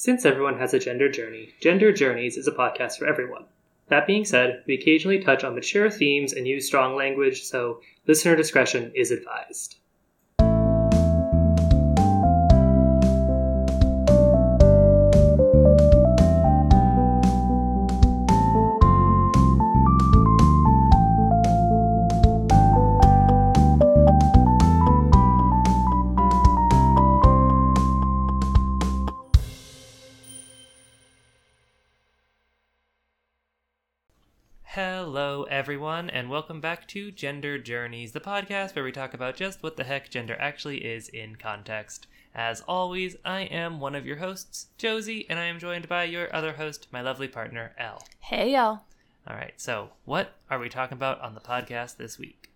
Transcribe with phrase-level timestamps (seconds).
[0.00, 3.46] Since everyone has a gender journey, Gender Journeys is a podcast for everyone.
[3.88, 8.36] That being said, we occasionally touch on mature themes and use strong language, so listener
[8.36, 9.80] discretion is advised.
[35.58, 39.76] Everyone, and welcome back to Gender Journeys, the podcast where we talk about just what
[39.76, 42.06] the heck gender actually is in context.
[42.32, 46.32] As always, I am one of your hosts, Josie, and I am joined by your
[46.32, 48.00] other host, my lovely partner, Elle.
[48.20, 48.82] Hey, y'all.
[49.26, 52.52] All right, so what are we talking about on the podcast this week?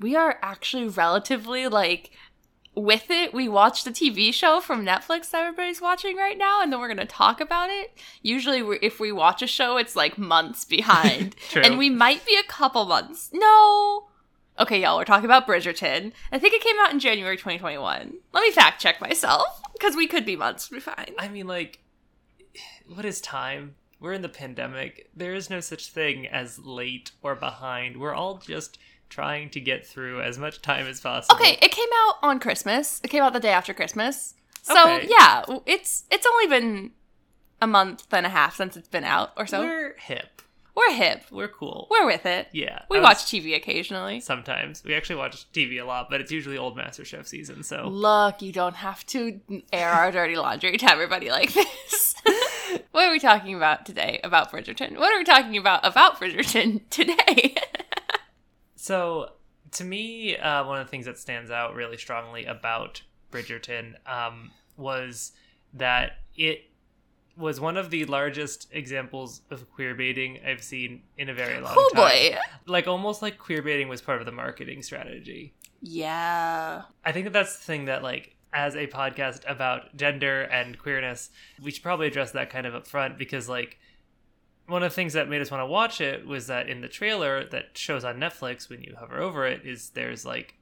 [0.00, 2.10] We are actually relatively like
[2.74, 3.34] with it.
[3.34, 6.88] We watched the TV show from Netflix that everybody's watching right now, and then we're
[6.88, 7.96] going to talk about it.
[8.22, 11.36] Usually, if we watch a show, it's like months behind.
[11.50, 11.62] True.
[11.62, 13.30] and we might be a couple months.
[13.32, 14.08] No.
[14.58, 16.12] Okay, y'all, we're talking about Bridgerton.
[16.30, 18.14] I think it came out in January 2021.
[18.32, 21.12] Let me fact check myself, because we could be months behind.
[21.18, 21.80] I mean, like,
[22.86, 23.76] what is time?
[23.98, 25.08] We're in the pandemic.
[25.14, 27.98] There is no such thing as late or behind.
[27.98, 28.76] We're all just
[29.12, 31.36] trying to get through as much time as possible.
[31.36, 33.00] Okay, it came out on Christmas.
[33.04, 34.34] It came out the day after Christmas.
[34.62, 35.08] So Okay.
[35.10, 36.92] yeah, it's it's only been
[37.60, 39.60] a month and a half since it's been out or so.
[39.60, 40.40] We're, hip.
[40.74, 41.24] We're hip.
[41.30, 41.86] We're cool.
[41.90, 42.48] We're with it.
[42.52, 42.82] yeah.
[42.88, 44.20] We was- watch TV occasionally.
[44.20, 44.82] sometimes.
[44.82, 47.62] We actually watch TV a lot, but it's usually old MasterChef season.
[47.62, 49.40] So Look, you don't have to
[49.72, 52.14] air our dirty laundry to everybody like this.
[52.92, 54.96] what are we talking about today about Bridgerton?
[54.96, 57.54] What are we talking about about Bridgerton today?
[58.82, 59.30] So,
[59.70, 64.50] to me, uh, one of the things that stands out really strongly about Bridgerton um,
[64.76, 65.30] was
[65.74, 66.64] that it
[67.36, 71.74] was one of the largest examples of queer baiting I've seen in a very long
[71.76, 72.02] oh time.
[72.02, 72.38] boy.
[72.66, 75.54] Like, almost like queer baiting was part of the marketing strategy.
[75.80, 76.82] Yeah.
[77.04, 81.30] I think that that's the thing that, like, as a podcast about gender and queerness,
[81.62, 83.78] we should probably address that kind of up front because, like,
[84.66, 86.88] one of the things that made us want to watch it was that in the
[86.88, 90.54] trailer that shows on Netflix when you hover over it is there's like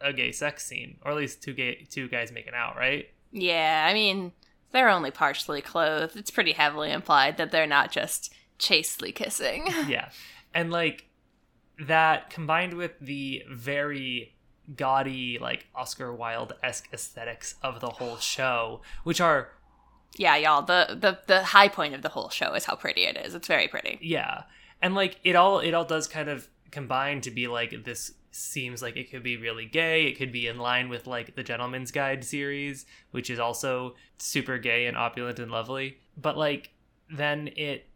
[0.00, 3.08] a gay sex scene or at least two gay two guys making out, right?
[3.32, 4.32] Yeah, I mean,
[4.70, 6.16] they're only partially clothed.
[6.16, 9.66] It's pretty heavily implied that they're not just chastely kissing.
[9.88, 10.10] yeah.
[10.54, 11.06] And like
[11.86, 14.34] that combined with the very
[14.76, 19.50] gaudy like Oscar Wilde-esque aesthetics of the whole show, which are
[20.16, 23.16] yeah, y'all, the, the the high point of the whole show is how pretty it
[23.16, 23.34] is.
[23.34, 23.98] It's very pretty.
[24.02, 24.42] yeah
[24.80, 28.80] and like it all it all does kind of combine to be like this seems
[28.82, 31.90] like it could be really gay it could be in line with like the gentleman's
[31.90, 36.70] guide series which is also super gay and opulent and lovely but like
[37.10, 37.86] then it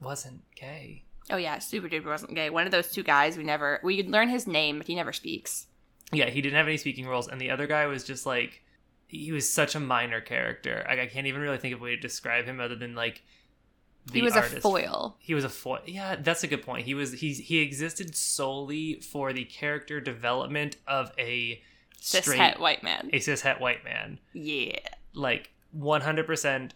[0.00, 2.50] wasn't gay Oh yeah, Super Duper wasn't gay.
[2.50, 5.66] One of those two guys we never we learn his name, but he never speaks.
[6.12, 8.62] yeah he didn't have any speaking roles and the other guy was just like
[9.10, 11.94] he was such a minor character like i can't even really think of a way
[11.94, 13.22] to describe him other than like
[14.12, 14.56] he was artist.
[14.56, 15.16] a foil.
[15.18, 15.80] He was a foil.
[15.86, 16.86] Yeah, that's a good point.
[16.86, 21.62] He was he he existed solely for the character development of a
[22.00, 23.10] Cis het white man.
[23.12, 24.18] a cis cishet white man.
[24.32, 24.78] Yeah.
[25.12, 26.74] Like one hundred percent,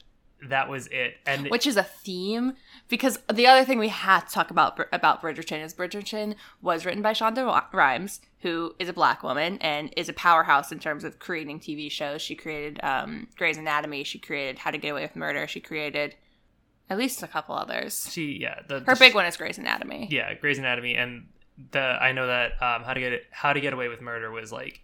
[0.48, 1.14] that was it.
[1.26, 2.54] And Which is a theme
[2.88, 7.02] because the other thing we had to talk about about Bridgerton is Bridgerton was written
[7.02, 11.18] by Shonda Rhimes, who is a black woman and is a powerhouse in terms of
[11.18, 12.20] creating TV shows.
[12.22, 14.04] She created um, Grey's Anatomy.
[14.04, 15.46] She created How to Get Away with Murder.
[15.46, 16.14] She created
[16.90, 18.08] at least a couple others.
[18.12, 20.08] she yeah the Her the- big one is Grey's Anatomy.
[20.10, 21.28] yeah Grey's Anatomy and
[21.70, 24.52] the I know that um how to get how to get away with murder was
[24.52, 24.80] like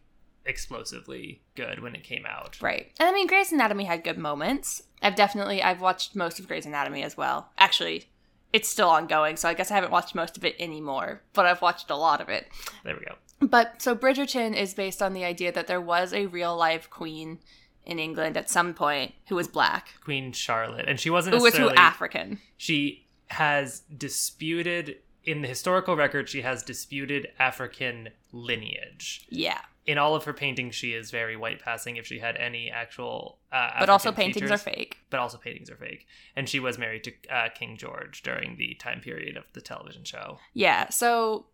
[0.46, 2.58] explosively good when it came out.
[2.60, 2.92] Right.
[2.98, 4.82] And I mean Grey's Anatomy had good moments.
[5.02, 7.50] I've definitely I've watched most of Grey's Anatomy as well.
[7.58, 8.08] Actually,
[8.52, 11.62] it's still ongoing, so I guess I haven't watched most of it anymore, but I've
[11.62, 12.48] watched a lot of it.
[12.84, 13.14] There we go.
[13.40, 17.38] But so Bridgerton is based on the idea that there was a real life queen
[17.86, 21.56] in England at some point who was black, Queen Charlotte, and she wasn't who was
[21.56, 22.38] who African.
[22.58, 29.60] she has disputed in the historical record she has disputed african lineage Yeah.
[29.86, 33.38] In all of her paintings she is very white passing if she had any actual
[33.50, 34.98] uh, But also paintings features, are fake.
[35.10, 36.06] but also paintings are fake
[36.36, 40.04] and she was married to uh, king george during the time period of the television
[40.04, 40.88] show Yeah.
[40.90, 41.46] So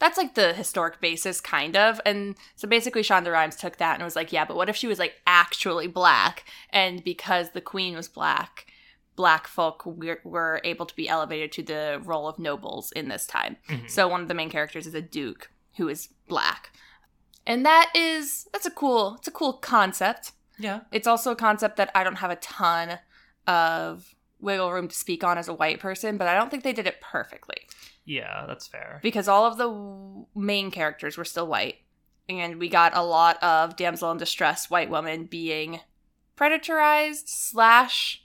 [0.00, 2.00] that's like the historic basis, kind of.
[2.04, 4.88] And so basically, Shonda Rhimes took that and was like, yeah, but what if she
[4.88, 6.44] was like actually black?
[6.70, 8.66] And because the queen was black,
[9.14, 13.24] black folk were, were able to be elevated to the role of nobles in this
[13.24, 13.56] time.
[13.70, 13.88] Mhm.
[13.88, 16.72] So one of the main characters is a duke who is black.
[17.46, 20.32] And that is that's a cool it's a cool concept.
[20.58, 22.98] yeah It's also a concept that I don't have a ton
[23.46, 26.72] of wiggle room to speak on as a white person, but I don't think they
[26.72, 27.56] did it perfectly
[28.04, 29.00] Yeah, that's fair.
[29.02, 31.76] because all of the w- main characters were still white.
[32.28, 35.80] And we got a lot of damsel in distress white woman being
[36.38, 38.22] predatorized slash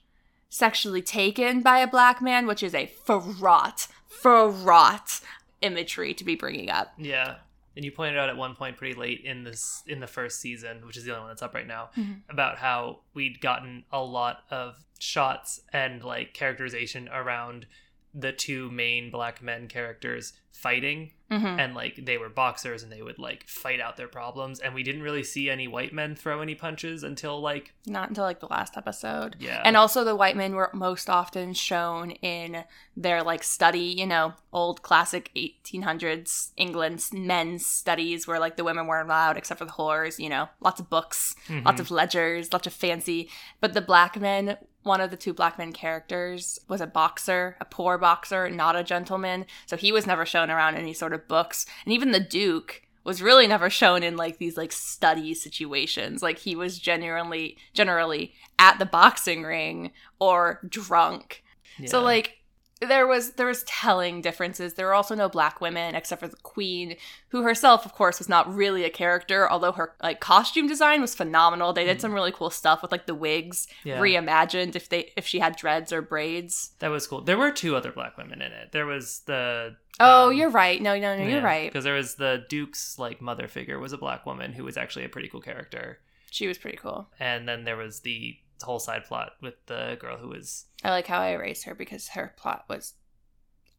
[0.50, 5.20] sexually taken by a black man, which is a fraught, fraught
[5.62, 6.94] imagery to be bringing up.
[6.98, 7.36] Yeah.
[7.76, 10.86] And you pointed out at one point pretty late in this in the first season,
[10.86, 12.22] which is the only one that's up right now, Mhm.
[12.30, 17.68] about how we'd gotten a lot of shots and like characterization around
[18.14, 21.60] the two main black men characters fighting Mm-hmm.
[21.60, 24.82] and like they were boxers and they would like fight out their problems and we
[24.82, 28.48] didn't really see any white men throw any punches until like Not until like the
[28.48, 29.36] last episode.
[29.40, 32.64] yeah And also, the white men were most often shown in
[32.98, 38.88] their like study, you know, old classic 1800s England men's studies where like the women
[38.88, 41.66] weren't allowed except for the whores, you know, lots of books, Mhm.
[41.66, 43.30] lots of ledgers, lots of fancy.
[43.62, 47.66] But the black men, one of the two black men characters was a boxer, a
[47.66, 49.46] poor boxer, not a gentleman.
[49.66, 51.66] So he was never shown around any sort of books.
[51.86, 56.24] And even the Duke was really never shown in like these like study situations.
[56.24, 61.44] Like he was genuinely generally at the boxing ring or drunk.
[61.86, 62.39] So like
[62.82, 64.76] there was there was telling differences.
[64.76, 66.96] There were also no black women except for the queen,
[67.30, 71.14] who herself, of course, was not really a character, although her like costume design was
[71.14, 71.74] phenomenal.
[71.74, 72.02] They did Mm.
[72.02, 74.00] some really cool stuff with like the wigs Yeah.
[74.00, 76.72] reimagined if they if she had dreads or braids.
[76.80, 80.30] that was cool there were two other black women in it there was the Oh,
[80.30, 80.82] um, you're right.
[80.82, 81.70] No, no, no, you're right.
[81.70, 85.04] because there was the duke's like mother figure was a black woman who was actually
[85.04, 86.00] a pretty cool character
[86.32, 87.10] She was pretty cool.
[87.20, 91.08] and then there was the whole side plot with the girl who was I like
[91.08, 92.94] how I erased her because her plot was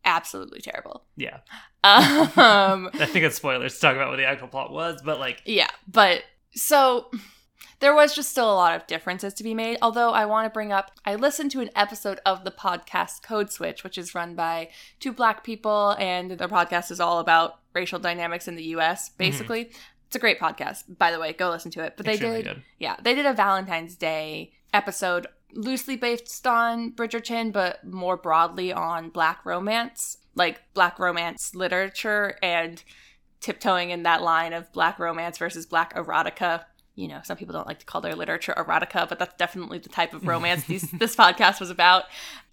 [0.04, 1.04] absolutely terrible.
[1.16, 1.38] yeah
[1.84, 5.42] Um i think it's spoilers to talk about what the actual plot was but like
[5.44, 6.22] Yeah, but
[6.54, 7.10] so
[7.80, 9.78] there was just still a lot of differences to be made.
[9.80, 13.50] Although I want to bring up, I listened to an episode of the podcast Code
[13.50, 14.68] Switch, which is run by
[15.00, 19.70] two black people, and their podcast is all about racial dynamics in the US, basically.
[20.06, 21.32] It's a great podcast, by the way.
[21.32, 21.94] Go listen to it.
[21.96, 22.62] But they extremely did, good.
[22.78, 29.10] yeah, they did a Valentine's Day episode loosely based on Bridgerton, but more broadly on
[29.10, 32.82] black romance, like black romance literature and
[33.40, 36.64] tiptoeing in that line of black romance versus black erotica.
[36.94, 39.88] You know, some people don't like to call their literature erotica, but that's definitely the
[39.88, 42.04] type of romance these, this podcast was about.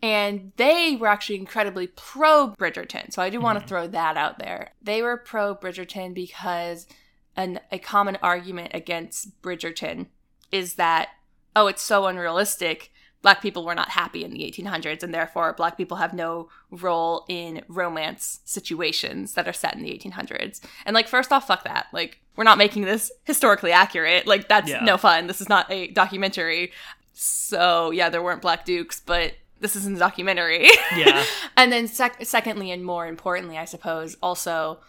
[0.02, 3.12] And they were actually incredibly pro Bridgerton.
[3.12, 3.68] So I do want to Mhm.
[3.68, 4.72] throw that out there.
[4.82, 6.88] They were pro Bridgerton because
[7.36, 10.08] an, a common argument against Bridgerton
[10.52, 11.10] is that,
[11.58, 12.92] oh, it's so unrealistic.
[13.24, 17.26] Black people were not happy in the 1800s, and therefore black people have no role
[17.28, 20.62] in romance situations that are set in the 1800s.
[20.86, 21.88] And like, first off, fuck that.
[21.92, 24.28] Like, we're not making this historically accurate.
[24.28, 24.84] Like, that's Yeah.
[24.84, 25.26] no fun.
[25.28, 26.72] This is not a documentary.
[27.14, 30.68] So yeah, there weren't black dukes, but this isn't a documentary.
[30.96, 31.24] Yeah.
[31.58, 34.80] and then sec- secondly, and more importantly, I suppose, also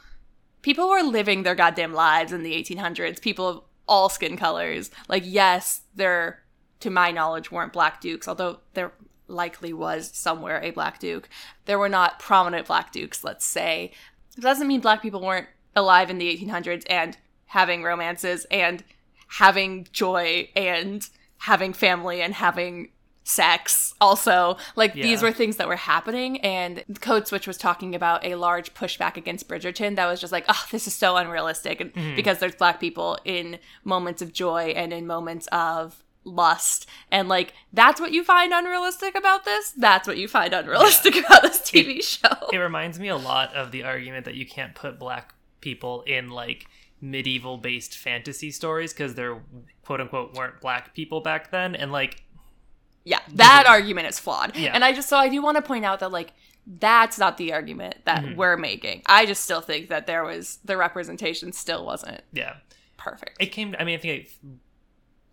[0.60, 3.22] people were living their goddamn lives in the 1800s.
[3.22, 4.90] People of all skin colors.
[5.08, 6.42] Like, yes, there,
[6.80, 8.92] to my knowledge, weren't black dukes, although there
[9.26, 11.28] likely was somewhere a black duke.
[11.66, 13.92] There were not prominent black dukes, let's say.
[14.36, 17.16] It doesn't mean black people weren't alive in the 1800s and
[17.46, 18.82] having romances and
[19.38, 21.08] having joy and
[21.38, 22.90] having family and having
[23.24, 28.24] sex also like these were things that were happening and code switch was talking about
[28.24, 31.92] a large pushback against bridgerton that was just like oh this is so unrealistic and
[31.92, 32.16] Mhm.
[32.16, 36.86] because there's black people in moments of joy and in moments of lust.
[37.10, 39.72] And like that's what you find unrealistic about this?
[39.72, 42.48] That's what you find unrealistic about this tv show.
[42.52, 46.30] it reminds me a lot of the argument that you can't put black people in
[46.30, 46.66] like
[47.00, 49.40] medieval based fantasy stories because they're
[49.84, 52.22] quote unquote weren't black people back then and like
[53.04, 54.54] yeah that argument is flawed.
[54.56, 54.72] Yeah.
[54.74, 56.32] and i just so i do want to point out that like
[56.66, 58.36] that's not the argument that Mhm.
[58.36, 59.00] we're making.
[59.06, 62.56] I just still think that there was the representation still wasn't yeah.
[62.98, 63.36] perfect.
[63.40, 64.30] It came i mean i think it,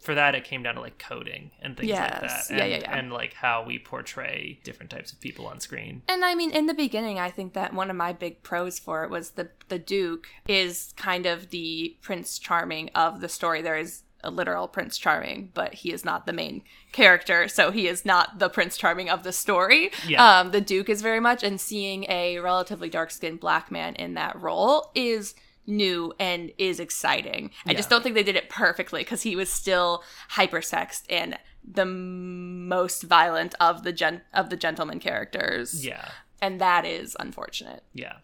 [0.05, 2.77] for that it came down to like coding and things like that and, Yeah, yeah,
[2.77, 2.97] yeah.
[2.97, 6.67] and like how we portray different types of people on screen And I mean, in
[6.67, 9.79] the beginning, I think that one of my big pros for it was the the
[9.79, 13.61] Duke is kind of the Prince Charming of the story.
[13.61, 17.87] There is a literal Prince Charming, but he is not the main character, so he
[17.87, 19.91] is not the Prince Charming of the story.
[20.07, 20.39] Yeah.
[20.39, 24.15] Um, the Duke is very much, and seeing a relatively dark skinned black man in
[24.15, 25.35] that role is
[25.67, 27.51] new and is exciting.
[27.65, 31.85] I just don't think they did it perfectly because he was still hypersexed and the
[31.85, 36.09] most violent of the gen- of the gentleman characters yeah
[36.41, 37.83] and that is unfortunate.
[37.93, 38.17] Yeah.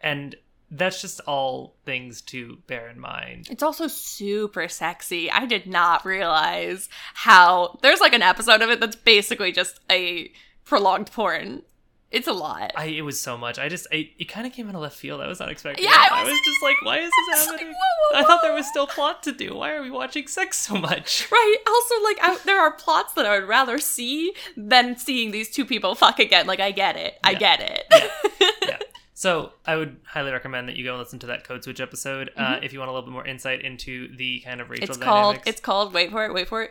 [0.00, 0.34] And
[0.70, 3.48] that's just all things to bear in mind.
[3.50, 5.30] It's also super sexy.
[5.30, 10.30] I did not realize how there's like an episode of it that's basically just a
[10.64, 11.62] prolonged porn.
[12.10, 12.72] It's a lot.
[12.74, 13.58] I it was so much.
[13.58, 15.20] I just I, it kind of came out of left field.
[15.20, 15.84] I was not expecting.
[15.84, 16.12] Yeah, it.
[16.12, 17.74] I I was- just like, why is this was like, happening?
[17.74, 19.54] whoa, whoa, I thought there was still plot to do.
[19.54, 21.28] Why are we watching sex so much?
[21.32, 21.56] Right.
[21.66, 25.66] Also, like, I, there are plots that I would rather see than seeing these two
[25.66, 26.46] people fuck again.
[26.46, 27.18] Like, I get it.
[27.22, 28.54] I get it.
[28.66, 28.78] yeah.
[29.12, 32.30] So I would highly recommend that you go and listen to that Code Switch episode
[32.36, 34.92] uh, if you want a little bit more insight into the kind of racial Mm-hmm.
[34.94, 35.38] it's called.
[35.44, 35.92] It's called.
[35.92, 36.32] Wait for it.
[36.32, 36.70] Wait for it.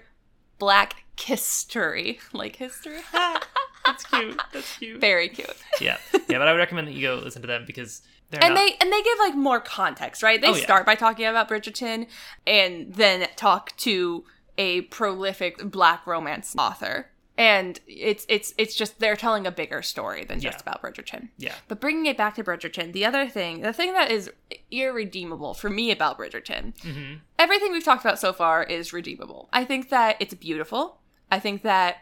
[0.58, 2.20] Black history.
[2.34, 3.00] Like history.
[3.98, 4.42] That's cute.
[4.54, 5.02] That's cute.
[5.02, 5.50] Very cute.
[5.82, 6.38] Yeah, yeah.
[6.40, 8.02] But I would recommend that you go listen to them because
[8.32, 8.60] they're and not.
[8.60, 10.42] they and they give like more context, right?
[10.42, 10.64] They Oh, yeah.
[10.64, 12.08] start by talking about Bridgerton
[12.48, 14.26] and then talk to
[14.58, 17.10] a prolific black romance author.
[17.40, 20.62] And it's it's it's just they're telling a bigger story than just Yeah.
[20.72, 21.30] about Bridgerton.
[21.38, 24.32] yeah, But bringing it back to Bridgerton, the other thing, the thing that is
[24.72, 29.48] irredeemable for me about Bridgerton, hmm everything we've talked about so far is redeemable.
[29.54, 30.98] I think that it's beautiful.
[31.30, 31.98] I think that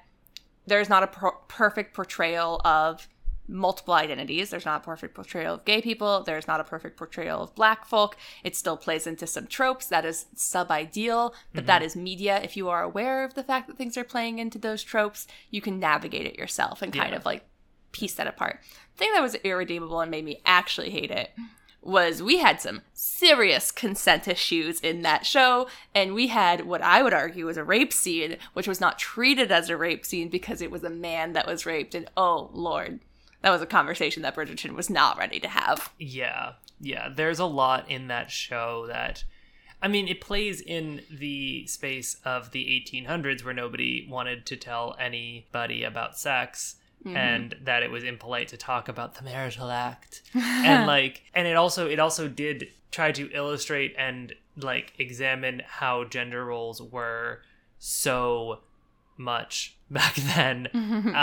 [0.67, 3.07] there's not a per- perfect portrayal of
[3.47, 4.49] multiple identities.
[4.49, 6.23] There's not a perfect portrayal of gay people.
[6.23, 8.17] There's not a perfect portrayal of black folk.
[8.43, 9.85] It still plays into some tropes.
[9.87, 11.85] That is sub ideal, but that mm-hmm.
[11.85, 12.41] is media.
[12.41, 15.61] If you are aware of the fact that things are playing into those tropes, you
[15.61, 17.17] can navigate it yourself and kind Yeah.
[17.17, 17.45] of like
[17.91, 18.59] piece that apart.
[18.95, 21.31] The thing that was irredeemable and made me actually hate it
[21.85, 27.03] was we had some serious consent issues in that show, and we had what I
[27.03, 30.61] would argue was a rape scene, which was not treated as a rape scene because
[30.61, 31.95] it was a man that was raped.
[31.95, 32.99] And oh lord,
[33.41, 35.91] that was a conversation that Bridgerton was not ready to have.
[35.99, 37.09] yeah, yeah.
[37.15, 39.23] There's a lot in that show that.
[39.81, 44.95] I mean, it plays in the space of the 1800s where nobody wanted to tell
[44.99, 47.17] anybody about sex Mm-hmm.
[47.17, 50.23] and that it was impolite to talk about the marital act.
[50.33, 56.05] and like and it also it also did try to illustrate and like examine how
[56.05, 57.41] gender roles were
[57.77, 58.61] so
[59.17, 60.67] much back then.
[60.73, 61.13] Um,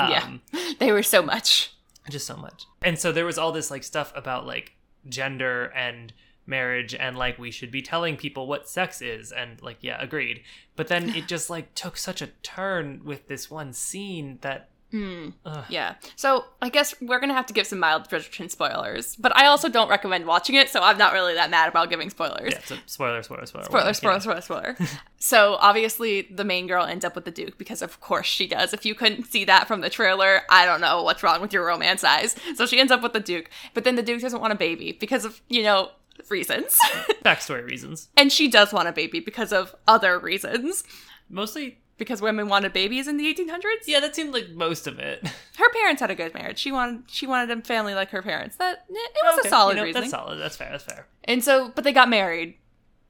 [0.53, 1.73] yeah, they were so much.
[2.09, 2.67] just so much.
[2.81, 4.73] And so there was all this like stuff about like
[5.09, 6.13] gender and
[6.47, 10.43] marriage and like we should be telling people what sex is and like yeah, agreed.
[10.77, 15.31] But then it just like took such a turn with this one scene that Hmm.
[15.47, 15.65] Ugh.
[15.69, 15.95] Yeah.
[16.17, 19.69] So I guess we're gonna have to give some mild Bridgerton spoilers, but I also
[19.69, 22.53] don't recommend watching it, so I'm not really that mad about giving spoilers.
[22.53, 23.65] yeah, so spoiler, spoiler, spoiler.
[23.65, 24.41] Spoiler, spoiler, yeah.
[24.41, 24.41] spoiler,
[24.77, 24.77] spoiler.
[25.19, 28.75] so obviously the main girl ends up with the Duke because of course she does.
[28.75, 31.67] If you couldn't see that from the trailer, I don't know what's wrong with your
[31.67, 32.37] romance eyes.
[32.55, 34.93] So she ends up with the Duke, but then the Duke doesn't want a baby
[34.93, 35.91] because of, you know,
[36.29, 36.77] reasons.
[37.25, 38.09] Backstory reasons.
[38.17, 40.85] and she does want a baby because of other reasons.
[41.31, 43.87] Mostly Because women wanted babies in the 1800s.
[43.87, 45.23] yeah, that seemed like most of it.
[45.57, 46.59] Her parents had a good marriage.
[46.59, 48.57] She wanted she wanted a family like her parents.
[48.57, 48.93] That it
[49.23, 50.11] was oh, Okay, a solid you know, reasoning.
[50.11, 50.39] That's solid.
[50.39, 50.71] That's fair.
[50.73, 51.07] That's fair.
[51.25, 52.57] And so, but they got married,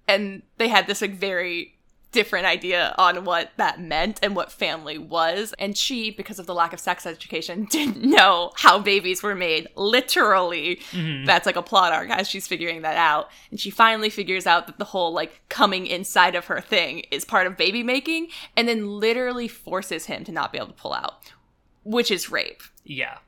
[0.07, 1.72] and they had this like very
[2.13, 5.55] different idea on what that meant and what family was.
[5.59, 9.67] And she, because of the lack of sex education, didn't know how babies were made.
[9.77, 11.25] Literally, Mm-hmm.
[11.25, 13.31] that's like a plot arc as she's figuring that out.
[13.51, 17.25] And she finally figures out that the whole like coming inside of her thing is
[17.25, 20.93] part of baby making, and then literally forces him to not be able to pull
[20.93, 21.15] out,
[21.85, 22.63] which is rape.
[22.85, 23.19] Yeah.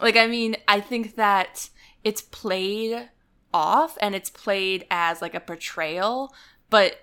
[0.00, 1.68] Like, I mean, I think that
[2.04, 3.08] it's played
[3.52, 6.32] off and it's played as like a portrayal,
[6.70, 7.00] but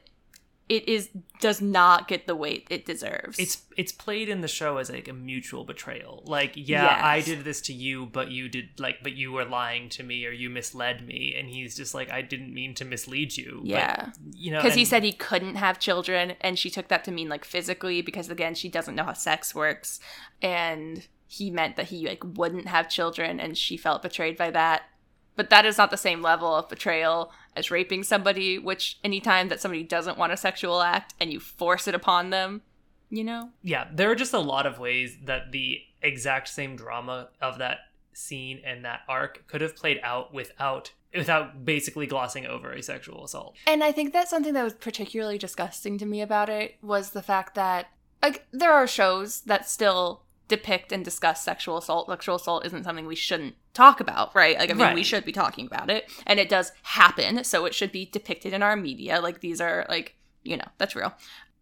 [0.68, 3.38] it is does not get the weight it deserves.
[3.38, 6.24] It's it's played in the show as like a mutual betrayal.
[6.26, 9.90] Like, yeah, I did this to you, but you did like but you were lying
[9.90, 13.38] to me or you misled me and he's just like I didn't mean to mislead
[13.38, 13.60] you.
[13.62, 14.10] But, yeah.
[14.34, 17.30] you know, Because he said he couldn't have children, and she took that to mean
[17.30, 20.00] like physically, because again, she doesn't know how sex works,
[20.42, 24.84] and he meant that he like wouldn't have children, and she felt betrayed by that.
[25.36, 28.58] But that is not the same level of betrayal as raping somebody.
[28.58, 32.62] Which anytime that somebody doesn't want a sexual act and you force it upon them,
[33.10, 37.30] you know, yeah, there are just a lot of ways that the exact same drama
[37.42, 37.80] of that
[38.14, 43.24] scene and that arc could have played out without without basically glossing over a sexual
[43.24, 43.56] assault.
[43.68, 47.22] And I think that's something that was particularly disgusting to me about it was the
[47.22, 47.88] fact that
[48.22, 52.08] like there are shows that still depict and discuss sexual assault.
[52.08, 54.58] Sexual assault isn't something we shouldn't talk about, right?
[54.58, 57.74] Like I mean we should be talking about it and it does happen, so it
[57.74, 59.22] should be depicted in our media.
[59.22, 61.14] Like these are like, you know, that's real.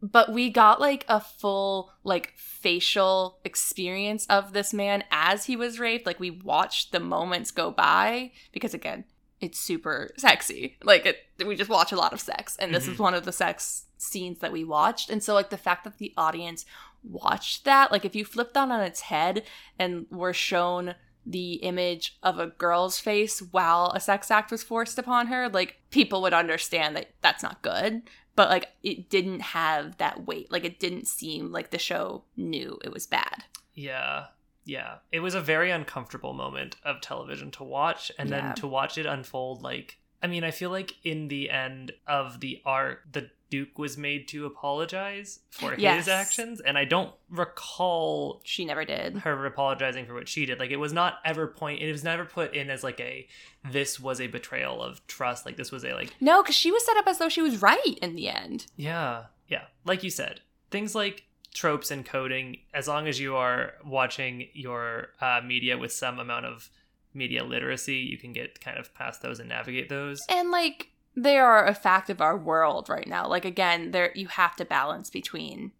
[0.01, 5.79] But we got like a full like facial experience of this man as he was
[5.79, 6.05] raped.
[6.05, 9.05] Like we watched the moments go by because again,
[9.43, 10.77] it's super sexy.
[10.83, 13.03] Like it, we just watch a lot of sex, and this is mm-hmm.
[13.03, 15.09] one of the sex scenes that we watched.
[15.09, 16.65] And so, like the fact that the audience
[17.03, 19.43] watched that, like if you flipped that on its head
[19.77, 20.95] and were shown
[21.25, 25.79] the image of a girl's face while a sex act was forced upon her, like
[25.89, 28.01] people would understand that that's not good.
[28.35, 30.51] But like it didn't have that weight.
[30.51, 33.45] Like it didn't seem like the show knew it was bad.
[33.73, 34.25] Yeah.
[34.65, 34.95] Yeah.
[35.11, 38.41] It was a very uncomfortable moment of television to watch and Yeah.
[38.41, 42.39] then to watch it unfold like I mean, I feel like in the end of
[42.39, 45.97] the arc, the Duke was made to apologize for Yes.
[45.97, 49.17] his actions, and I don't recall She never did.
[49.17, 50.59] her apologizing for what she did.
[50.59, 53.27] Like it was not ever point it was never put in as like a
[53.69, 55.45] this was a betrayal of trust.
[55.45, 57.61] Like this was a like No, because she was set up as though she was
[57.61, 58.65] right in the end.
[58.75, 59.65] Yeah, yeah.
[59.85, 65.09] Like you said, things like tropes and coding, as long as you are watching your
[65.21, 66.69] uh, media with some amount of
[67.13, 70.21] media literacy, you can get kind of past those and navigate those.
[70.29, 73.27] And like they are a fact of our world right now.
[73.27, 75.71] Like again, there you have to balance between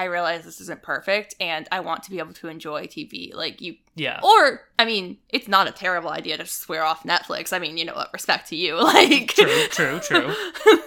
[0.00, 3.34] I realize this isn't perfect and I want to be able to enjoy TV.
[3.34, 7.52] Like you Yeah, or I mean, it's not a terrible idea to swear off Netflix.
[7.52, 8.76] I mean, you know what, respect to you.
[8.80, 10.34] Like True, true, true.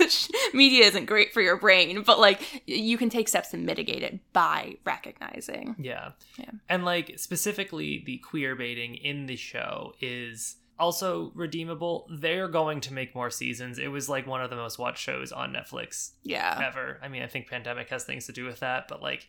[0.54, 4.20] Media isn't great for your brain, but like you can take steps to mitigate it
[4.34, 5.76] by recognizing.
[5.78, 6.50] yeah, Yeah.
[6.68, 12.08] And like specifically, the queer baiting in the show is also redeemable.
[12.12, 13.78] They're going to make more seasons.
[13.80, 16.62] It was like one of the most watched shows on Netflix Yeah.
[16.66, 17.00] ever.
[17.02, 19.28] I mean, I think pandemic has things to do with that, but like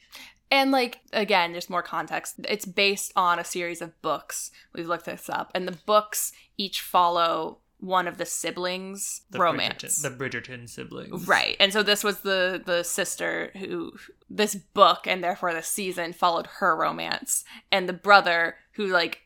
[0.51, 2.37] And like again, there's more context.
[2.49, 4.51] It's based on a series of books.
[4.75, 10.01] We've looked this up, and the books each follow one of the siblings' the romance.
[10.01, 11.57] Bridgerton, the Bridgerton siblings, Right.
[11.61, 13.93] And so this was the the sister who
[14.31, 19.21] this book and therefore the season followed her romance and the brother who like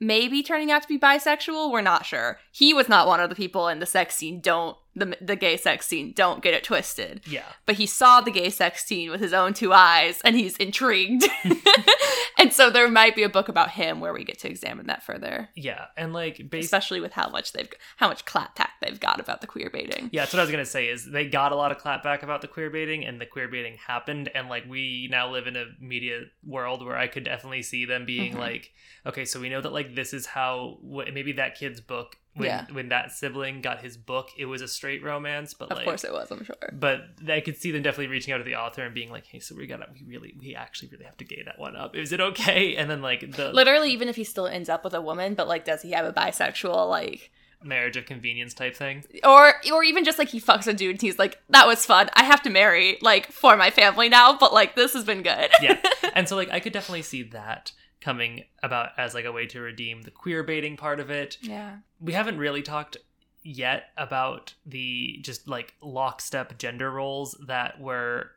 [0.00, 2.38] maybe turning out to be bisexual, we're not sure.
[2.52, 4.40] He was not one of the people in the sex scene.
[4.40, 6.12] Don't the the gay sex scene.
[6.14, 7.20] Don't get it twisted.
[7.26, 7.44] Yeah.
[7.66, 11.24] But he saw the gay sex scene with his own two eyes and he's intrigued.
[12.38, 15.02] and so there might be a book about him where we get to examine that
[15.02, 15.48] further.
[15.54, 19.40] Yeah, and like based Especially with how much they've how much clapback they've got about
[19.40, 20.10] the queer baiting.
[20.12, 20.88] Yeah, that's what I was gonna say.
[20.88, 23.76] Is they got a lot of clapback about the queer baiting, and the queer baiting
[23.86, 27.84] happened, and like we now live in a media world where I could definitely see
[27.84, 28.38] them being Mhm.
[28.38, 28.72] like,
[29.06, 32.66] okay, so we know that like this is how maybe that kid's book when Yeah.
[32.72, 36.04] when that sibling got his book, it was a straight romance, but Of like, course
[36.04, 36.56] it was, I'm sure.
[36.72, 39.40] but I could see them definitely reaching out to the author and being like, hey,
[39.40, 41.94] so we gotta, we really, we actually really have to gay that one up.
[41.94, 42.74] Is it okay?
[42.78, 45.46] And then like the Literally, even if he still ends up with a woman, but
[45.48, 49.02] like, does he have a bisexual like, marriage of convenience type thing.
[49.24, 52.08] or or even just like he fucks a dude and he's like, that was fun.
[52.14, 55.50] I have to marry like for my family now, but like this has been good.
[55.60, 55.76] yeah
[56.14, 59.60] and so like i could definitely see that coming about as like a way to
[59.60, 61.76] redeem the queer baiting part of it yeah.
[62.00, 62.96] we haven't really talked
[63.42, 68.30] yet about the just like lockstep gender roles that were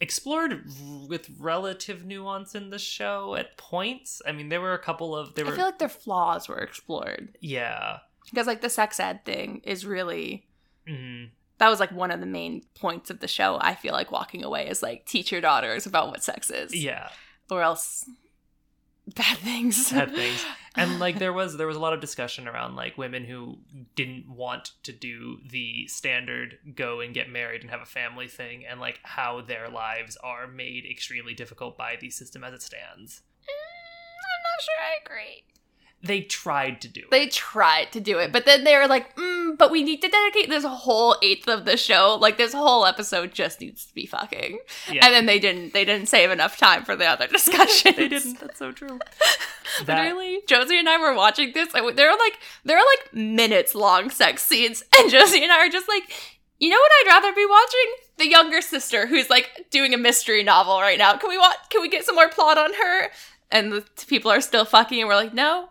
[0.00, 0.64] explored
[1.08, 5.34] with relative nuance in the show at points i mean there were a couple of
[5.34, 7.98] there I feel like their flaws were explored yeah
[8.30, 10.46] because like the sex ed thing is really
[10.86, 11.30] Mhm.
[11.58, 13.58] that was like one of the main points of the show.
[13.60, 17.08] I feel like walking away is like teach your daughters about what sex is, yeah
[17.50, 18.08] or else
[19.14, 19.90] bad things.
[19.92, 20.44] Bad things.
[20.76, 23.58] and like there was there was a lot of discussion around like women who
[23.96, 28.64] didn't want to do the standard go and get married and have a family thing
[28.66, 33.22] and like how their lives are made extremely difficult by the system as it stands
[33.42, 35.44] mm, I'm not sure I agree.
[36.02, 39.16] They tried to do it They tried to do it, but then they were like,
[39.16, 42.16] mm, "But we need to dedicate this whole eighth of the show.
[42.20, 44.58] Like this whole episode just needs to be fucking."
[44.92, 45.72] yeah And then they didn't.
[45.72, 47.94] They didn't save enough time for the other discussion.
[47.96, 48.98] they didn't that's so true
[49.84, 51.74] that Literally, Josie and I were watching this.
[51.74, 55.66] And there are like there are like minutes long sex scenes, and Josie and I
[55.66, 56.04] are just like,
[56.58, 56.92] you know what?
[57.00, 61.16] I'd rather be watching the younger sister who's like doing a mystery novel right now.
[61.16, 61.56] Can we watch?
[61.70, 63.10] Can we get some more plot on her?
[63.50, 65.70] And the people are still fucking, and we're like, no,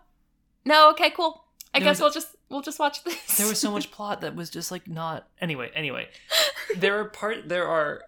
[0.68, 1.44] no, okay, cool.
[1.74, 3.36] I There guess was- we'll just we'll just watch this.
[3.36, 6.08] there was so much plot that was just like not anyway anyway
[6.76, 8.02] there are part there are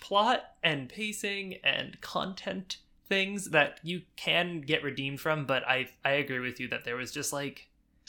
[0.00, 6.10] plot and pacing and content things that you can get redeemed from but i i
[6.10, 7.68] agree with you that there was just like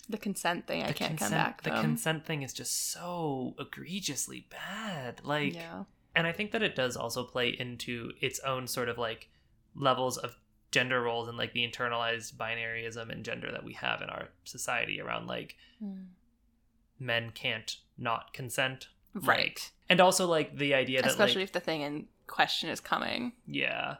[0.09, 0.81] the consent thing.
[0.83, 1.61] I can't consent, come back.
[1.63, 5.83] the consent thing is just so egregiously bad like yeah,
[6.15, 9.29] and i think that it does also play into its own sort of like
[9.75, 10.35] levels of
[10.77, 14.99] gender roles and like the internalized binaryism and gender that we have in our society
[15.01, 16.05] around like Mm.
[16.99, 19.37] men can't not consent right.
[19.37, 19.59] Like,
[19.89, 23.33] and also like the idea that Especially like if the thing in question is coming.
[23.45, 23.95] yeah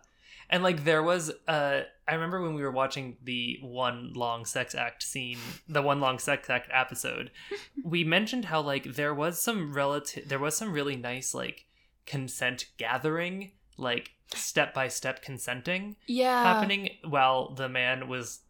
[0.50, 4.76] and like there was uh i remember when we were watching the one long sex
[4.76, 7.32] act scene the one long sex act episode
[7.84, 11.66] we mentioned how like there was some relative there was some really nice like
[12.06, 18.42] consent gathering like step by step consenting Yeah, happening while the man was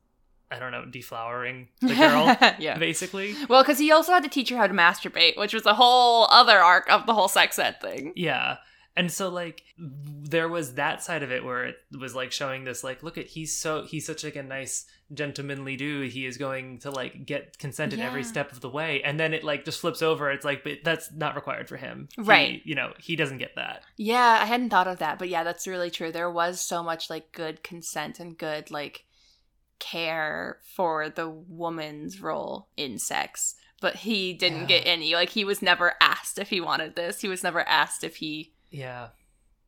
[0.52, 2.78] I don't know, deflowering the girl, yeah.
[2.78, 3.36] basically.
[3.50, 6.28] Well, because he also had to teach her how to masturbate, which was a whole
[6.30, 8.14] other arc of the whole sex ed thing.
[8.16, 8.58] Yeah.
[8.98, 12.82] And so like there was that side of it where it was like showing this
[12.84, 16.80] like look at he's so he's such like a nice gentlemanly dude he is going
[16.80, 19.80] to like get consent in every step of the way and then it like just
[19.82, 22.62] flips over it's like but that's not required for him He- Right.
[22.64, 25.68] you know he doesn't get that Yeah, I hadn't thought of that, but yeah, that's
[25.68, 26.12] really true.
[26.12, 29.04] There was so much like good consent and good like
[29.80, 34.80] care for the woman's role in sex, but he didn't Yeah.
[34.80, 35.14] get any.
[35.14, 37.22] Like he was never asked if he wanted this.
[37.22, 39.08] He was never asked if he yeah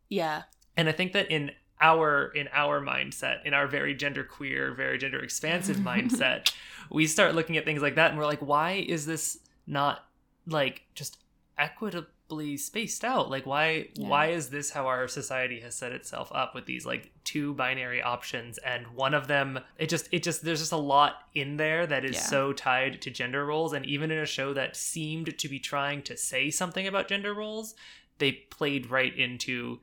[0.09, 0.43] yeah.
[0.75, 4.97] and i think that in our in our mindset in our very gender queer very
[4.97, 6.51] gender expansive mindset
[6.91, 10.05] we start looking at things like that and we're like why is this not
[10.47, 11.17] like just
[11.57, 14.07] equitably spaced out like why Yeah.
[14.07, 18.01] why is this how our society has set itself up with these like two binary
[18.01, 21.85] options and one of them it just it just there's just a lot in there
[21.87, 22.21] that is Yeah.
[22.21, 26.01] so tied to gender roles and even in a show that seemed to be trying
[26.03, 27.75] to say something about gender roles
[28.19, 29.79] they played right into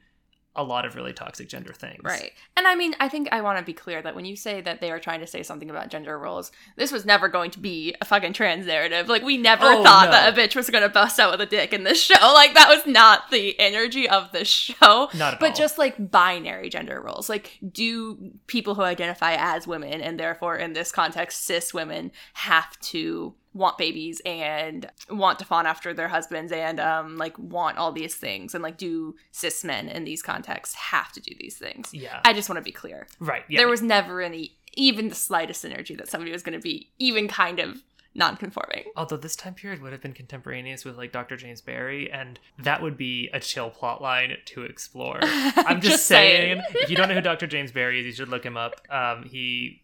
[0.56, 2.30] a lot of really toxic gender things Right.
[2.56, 4.80] And I mean, I think I want to be clear that when you say that
[4.80, 7.92] they are trying to say something about gender roles, this was never going to be
[8.00, 9.08] a fucking trans narrative.
[9.08, 10.10] Like, we never Oh, thought no.
[10.12, 12.14] that a bitch was going to bust out with a dick in this show.
[12.22, 15.08] Like, that was not the energy of the show.
[15.12, 17.28] not at But all just like binary gender roles.
[17.28, 22.78] Like, do people who identify as women and therefore in this context, cis women, have
[22.80, 27.92] to want babies and want to fawn after their husbands and um like want all
[27.92, 31.90] these things and like do cis men in these contexts have to do these things
[31.94, 33.06] yeah I just want to be clear.
[33.20, 36.62] right yeah There was never any, even the slightest energy that somebody was going to
[36.62, 37.82] be even kind of
[38.14, 38.84] non-conforming.
[38.96, 41.36] Although this time period would have been contemporaneous with like Dr.
[41.36, 45.18] James Barry, and that would be a chill plot line to explore.
[45.22, 47.46] I'm just, saying, if you don't know who Dr.
[47.46, 48.80] James Barry is, you should look him up.
[48.88, 49.82] Um, he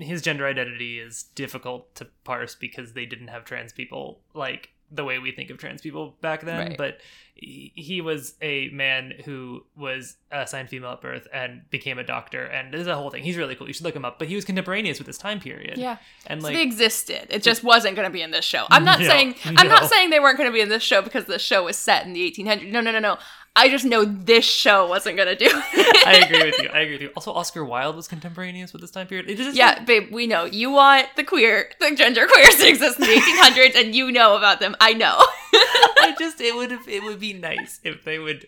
[0.00, 5.04] his gender identity is difficult to parse because they didn't have trans people like the
[5.04, 6.68] way we think of trans people back then.
[6.68, 6.78] Right.
[6.78, 7.00] But
[7.34, 12.72] he was a man who was assigned female at birth and became a doctor, and
[12.72, 13.22] this is a whole thing.
[13.24, 13.66] He's really cool.
[13.66, 14.18] You should look him up.
[14.18, 15.76] But he was contemporaneous with this time period.
[15.76, 17.26] Yeah, and so like they existed.
[17.28, 18.64] It just wasn't going to be in this show.
[18.70, 19.74] I'm not No, saying I'm no.
[19.74, 22.06] not saying they weren't going to be in this show because the show was set
[22.06, 22.70] in the 1800s.
[22.70, 23.18] No, no, no, no.
[23.56, 25.46] I just know this show wasn't going to do.
[25.50, 26.06] it.
[26.06, 26.68] I agree with you.
[26.68, 27.08] I agree with you.
[27.16, 29.28] Also, Oscar Wilde was contemporaneous with this time period.
[29.30, 33.00] It just Yeah, babe, we know you want the queer, the gender queers to exist
[33.00, 34.76] in the 1800s, and you know about them.
[34.80, 35.16] I know.
[35.98, 38.46] I just it would it would be nice if they would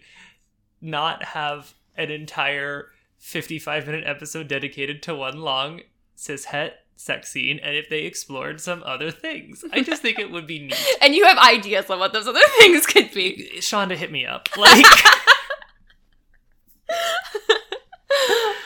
[0.81, 5.81] not have an entire fifty-five minute episode dedicated to one long
[6.17, 10.47] cishet sex scene, and if they explored some other things, I just think it would
[10.47, 10.97] be neat.
[11.01, 13.51] and you have ideas on what those other things could be.
[13.59, 14.85] Shonda hit me up like.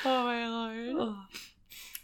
[0.04, 0.96] Oh my lord.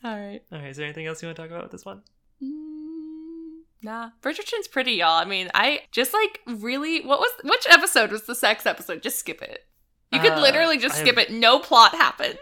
[0.05, 0.41] All right.
[0.53, 2.03] Okay, is there anything else you want to talk about with this one?
[2.43, 4.11] Mm, nah.
[4.23, 5.21] Bridgerton's pretty, y'all.
[5.21, 7.05] I mean, I just like really.
[7.05, 9.03] What was which episode was the sex episode?
[9.03, 9.65] Just skip it.
[10.13, 11.31] You could Uh, literally just skip it.
[11.33, 12.39] No plot happens.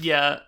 [0.00, 0.40] Yeah,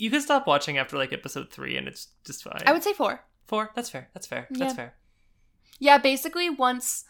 [0.00, 2.62] you can stop watching after like episode three, and it's just fine.
[2.66, 3.22] I would say four.
[3.46, 3.70] four.
[3.74, 4.08] That's fair.
[4.14, 4.48] That's fair.
[4.50, 4.58] Yeah.
[4.58, 4.94] That's fair.
[5.78, 7.04] Yeah, basically once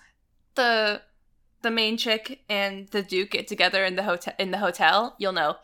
[0.56, 1.02] the
[1.62, 5.32] the main chick and the duke get together in the hotel in the hotel, you'll
[5.32, 5.56] know.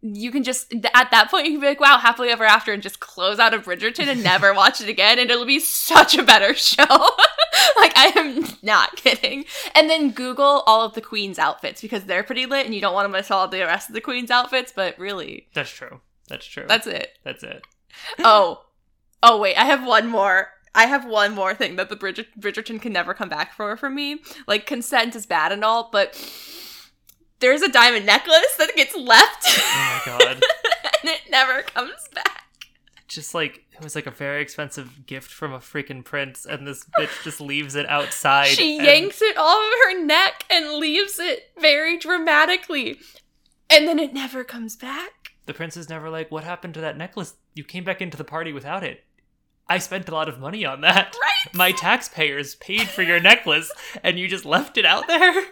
[0.00, 2.82] You can just at that point you can be like, "Wow, happily ever after," and
[2.82, 6.22] just close out of Bridgerton and never watch it again, and it'll be such a
[6.22, 6.82] better show.
[7.78, 9.44] like I am not kidding.
[9.74, 12.94] And then Google all of the Queen's outfits because they're pretty lit, and you don't
[12.94, 14.72] want to miss all the rest of the Queen's outfits.
[14.74, 16.00] But really, That's true.
[16.28, 16.64] That's true.
[16.68, 17.10] that's it.
[17.24, 17.62] That's it.
[18.18, 18.62] oh,
[19.22, 20.48] oh wait, I have one more.
[20.74, 23.90] I have one more thing that the Bridger- Bridgerton can never come back for for
[23.90, 24.22] me.
[24.46, 26.14] Like consent is bad and all, but
[27.40, 30.42] there's a diamond necklace that gets left, Oh my god.
[31.02, 32.44] and it never comes back.
[33.08, 36.86] just like it was like a very expensive gift from a freaking prince, and this
[36.98, 38.46] bitch just leaves it outside.
[38.48, 42.98] She and- yanks it off of her neck and leaves it very dramatically,
[43.68, 45.21] and then it never comes back.
[45.46, 47.34] The prince is never like, "What happened to that necklace?
[47.54, 49.04] You came back into the party without it.
[49.68, 51.16] I spent a lot of money on that.
[51.20, 51.54] Right?
[51.54, 55.44] My taxpayers paid for your necklace, and you just left it out there."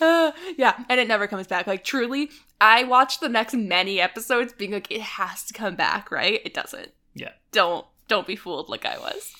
[0.00, 1.66] Uh, yeah, and it never comes back.
[1.66, 6.10] Like truly, I watched the next many episodes being like, it has to come back,
[6.10, 6.40] right?
[6.44, 6.92] It doesn't.
[7.14, 7.32] Yeah.
[7.52, 9.32] Don't don't be fooled like I was.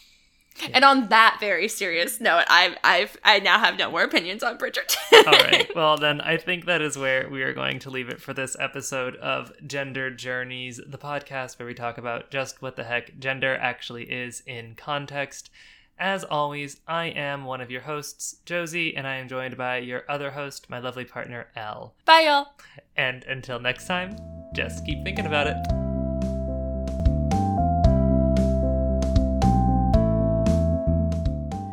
[0.72, 4.58] And on that very serious note, I've I've I now have no more opinions on
[4.58, 4.96] Bridgerton.
[5.26, 5.68] All right.
[5.80, 8.56] Well, then I think that is where we are going to leave it for this
[8.58, 13.56] episode of Gender Journeys, the podcast where we talk about just what the heck gender
[13.56, 15.50] actually is in context.
[15.98, 20.04] As always, I am one of your hosts, Josie, and I am joined by your
[20.08, 21.94] other host, my lovely partner, Elle.
[22.04, 22.48] Bye, y'all.
[22.96, 24.16] And until next time,
[24.54, 25.89] just keep thinking about it.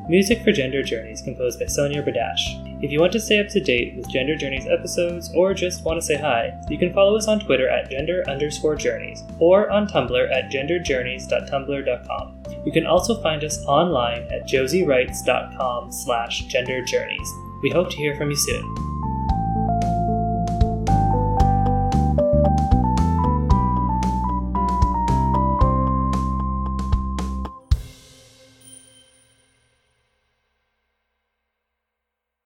[0.09, 2.81] Music for Gender Journeys composed by Sonia Badash.
[2.81, 5.99] If you want to stay up to date with Gender Journeys episodes or just want
[5.99, 9.87] to say hi, you can follow us on Twitter at gender underscore journeys or on
[9.87, 12.43] Tumblr at genderjourneys.tumblr.com.
[12.65, 17.61] You can also find us online at josiewrites.com slash genderjourneys.
[17.61, 18.96] We hope to hear from you soon.